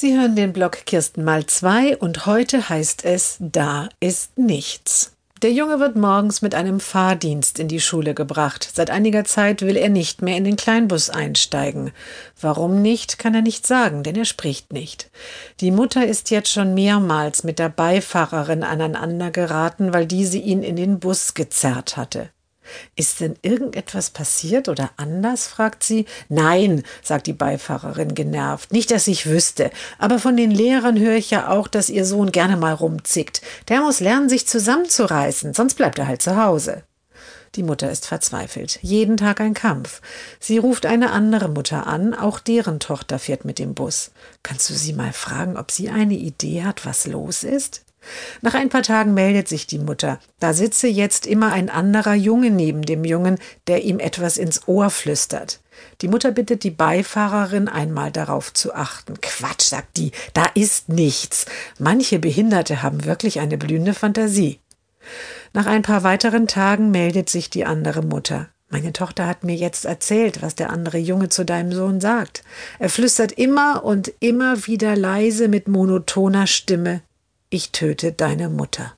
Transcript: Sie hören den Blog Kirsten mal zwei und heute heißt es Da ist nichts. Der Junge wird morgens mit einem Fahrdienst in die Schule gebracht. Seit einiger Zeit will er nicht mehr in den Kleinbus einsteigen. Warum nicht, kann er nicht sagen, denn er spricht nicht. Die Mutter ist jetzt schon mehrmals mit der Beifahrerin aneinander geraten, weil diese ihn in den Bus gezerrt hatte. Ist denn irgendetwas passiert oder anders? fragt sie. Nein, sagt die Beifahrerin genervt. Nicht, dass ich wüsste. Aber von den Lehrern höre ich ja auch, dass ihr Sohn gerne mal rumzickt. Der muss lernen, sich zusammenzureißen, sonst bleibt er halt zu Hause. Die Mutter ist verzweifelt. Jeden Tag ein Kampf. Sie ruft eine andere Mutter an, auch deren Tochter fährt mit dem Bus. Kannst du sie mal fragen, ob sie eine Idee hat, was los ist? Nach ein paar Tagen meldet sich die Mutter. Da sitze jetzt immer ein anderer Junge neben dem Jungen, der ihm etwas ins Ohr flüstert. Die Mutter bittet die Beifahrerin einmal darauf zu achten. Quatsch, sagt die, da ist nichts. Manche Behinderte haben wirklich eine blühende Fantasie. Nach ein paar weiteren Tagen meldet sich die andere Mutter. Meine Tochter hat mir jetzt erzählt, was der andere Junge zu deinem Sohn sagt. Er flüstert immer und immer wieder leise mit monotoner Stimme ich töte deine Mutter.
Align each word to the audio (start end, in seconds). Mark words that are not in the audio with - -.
Sie 0.00 0.18
hören 0.18 0.34
den 0.34 0.54
Blog 0.54 0.86
Kirsten 0.86 1.24
mal 1.24 1.44
zwei 1.44 1.94
und 1.94 2.24
heute 2.24 2.70
heißt 2.70 3.04
es 3.04 3.36
Da 3.38 3.90
ist 4.00 4.38
nichts. 4.38 5.12
Der 5.42 5.52
Junge 5.52 5.78
wird 5.78 5.94
morgens 5.94 6.40
mit 6.40 6.54
einem 6.54 6.80
Fahrdienst 6.80 7.58
in 7.58 7.68
die 7.68 7.80
Schule 7.80 8.14
gebracht. 8.14 8.66
Seit 8.74 8.88
einiger 8.88 9.26
Zeit 9.26 9.60
will 9.60 9.76
er 9.76 9.90
nicht 9.90 10.22
mehr 10.22 10.38
in 10.38 10.44
den 10.44 10.56
Kleinbus 10.56 11.10
einsteigen. 11.10 11.92
Warum 12.40 12.80
nicht, 12.80 13.18
kann 13.18 13.34
er 13.34 13.42
nicht 13.42 13.66
sagen, 13.66 14.02
denn 14.02 14.16
er 14.16 14.24
spricht 14.24 14.72
nicht. 14.72 15.10
Die 15.60 15.70
Mutter 15.70 16.06
ist 16.06 16.30
jetzt 16.30 16.50
schon 16.50 16.72
mehrmals 16.72 17.44
mit 17.44 17.58
der 17.58 17.68
Beifahrerin 17.68 18.62
aneinander 18.62 19.30
geraten, 19.30 19.92
weil 19.92 20.06
diese 20.06 20.38
ihn 20.38 20.62
in 20.62 20.76
den 20.76 20.98
Bus 20.98 21.34
gezerrt 21.34 21.98
hatte. 21.98 22.30
Ist 22.96 23.20
denn 23.20 23.36
irgendetwas 23.42 24.10
passiert 24.10 24.68
oder 24.68 24.90
anders? 24.96 25.46
fragt 25.46 25.82
sie. 25.82 26.06
Nein, 26.28 26.82
sagt 27.02 27.26
die 27.26 27.32
Beifahrerin 27.32 28.14
genervt. 28.14 28.72
Nicht, 28.72 28.90
dass 28.90 29.06
ich 29.06 29.26
wüsste. 29.26 29.70
Aber 29.98 30.18
von 30.18 30.36
den 30.36 30.50
Lehrern 30.50 30.98
höre 30.98 31.16
ich 31.16 31.30
ja 31.30 31.48
auch, 31.48 31.68
dass 31.68 31.88
ihr 31.88 32.04
Sohn 32.04 32.32
gerne 32.32 32.56
mal 32.56 32.74
rumzickt. 32.74 33.42
Der 33.68 33.80
muss 33.80 34.00
lernen, 34.00 34.28
sich 34.28 34.46
zusammenzureißen, 34.46 35.54
sonst 35.54 35.74
bleibt 35.74 35.98
er 35.98 36.06
halt 36.06 36.22
zu 36.22 36.36
Hause. 36.36 36.84
Die 37.56 37.64
Mutter 37.64 37.90
ist 37.90 38.06
verzweifelt. 38.06 38.78
Jeden 38.80 39.16
Tag 39.16 39.40
ein 39.40 39.54
Kampf. 39.54 40.00
Sie 40.38 40.58
ruft 40.58 40.86
eine 40.86 41.10
andere 41.10 41.48
Mutter 41.48 41.88
an, 41.88 42.14
auch 42.14 42.38
deren 42.38 42.78
Tochter 42.78 43.18
fährt 43.18 43.44
mit 43.44 43.58
dem 43.58 43.74
Bus. 43.74 44.12
Kannst 44.44 44.70
du 44.70 44.74
sie 44.74 44.92
mal 44.92 45.12
fragen, 45.12 45.56
ob 45.56 45.72
sie 45.72 45.90
eine 45.90 46.14
Idee 46.14 46.62
hat, 46.62 46.86
was 46.86 47.06
los 47.06 47.42
ist? 47.42 47.82
Nach 48.42 48.54
ein 48.54 48.70
paar 48.70 48.82
Tagen 48.82 49.14
meldet 49.14 49.48
sich 49.48 49.66
die 49.66 49.78
Mutter. 49.78 50.18
Da 50.38 50.54
sitze 50.54 50.88
jetzt 50.88 51.26
immer 51.26 51.52
ein 51.52 51.68
anderer 51.68 52.14
Junge 52.14 52.50
neben 52.50 52.82
dem 52.82 53.04
Jungen, 53.04 53.38
der 53.66 53.84
ihm 53.84 53.98
etwas 53.98 54.38
ins 54.38 54.66
Ohr 54.66 54.90
flüstert. 54.90 55.60
Die 56.00 56.08
Mutter 56.08 56.30
bittet 56.30 56.64
die 56.64 56.70
Beifahrerin 56.70 57.68
einmal 57.68 58.10
darauf 58.10 58.52
zu 58.52 58.74
achten. 58.74 59.20
Quatsch, 59.20 59.62
sagt 59.62 59.96
die, 59.96 60.12
da 60.34 60.44
ist 60.54 60.88
nichts. 60.88 61.46
Manche 61.78 62.18
Behinderte 62.18 62.82
haben 62.82 63.04
wirklich 63.04 63.40
eine 63.40 63.58
blühende 63.58 63.94
Fantasie. 63.94 64.60
Nach 65.52 65.66
ein 65.66 65.82
paar 65.82 66.02
weiteren 66.02 66.46
Tagen 66.46 66.90
meldet 66.90 67.28
sich 67.28 67.50
die 67.50 67.64
andere 67.64 68.02
Mutter. 68.02 68.48
Meine 68.68 68.92
Tochter 68.92 69.26
hat 69.26 69.42
mir 69.42 69.56
jetzt 69.56 69.84
erzählt, 69.84 70.42
was 70.42 70.54
der 70.54 70.70
andere 70.70 70.98
Junge 70.98 71.28
zu 71.28 71.44
deinem 71.44 71.72
Sohn 71.72 72.00
sagt. 72.00 72.44
Er 72.78 72.88
flüstert 72.88 73.32
immer 73.32 73.84
und 73.84 74.12
immer 74.20 74.66
wieder 74.66 74.94
leise 74.94 75.48
mit 75.48 75.66
monotoner 75.66 76.46
Stimme 76.46 77.02
ich 77.50 77.72
töte 77.72 78.12
deine 78.12 78.48
Mutter. 78.48 78.96